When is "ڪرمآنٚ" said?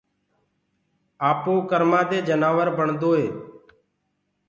1.69-2.07